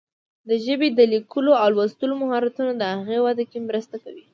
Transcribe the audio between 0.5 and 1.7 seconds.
ژبې د لیکلو او